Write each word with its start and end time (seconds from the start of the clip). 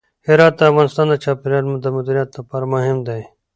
هرات 0.27 0.53
د 0.57 0.61
افغانستان 0.71 1.05
د 1.09 1.15
چاپیریال 1.23 1.65
د 1.83 1.87
مدیریت 1.97 2.29
لپاره 2.39 2.65
مهم 2.73 2.97
دی. 3.07 3.21